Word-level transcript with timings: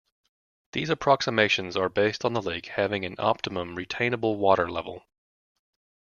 These 0.71 0.89
approximations 0.89 1.77
are 1.77 1.87
based 1.87 2.25
on 2.25 2.33
the 2.33 2.41
lake 2.41 2.65
having 2.69 3.05
an 3.05 3.13
optimum 3.19 3.75
retainable 3.75 4.35
water 4.35 4.67
level. 4.67 5.03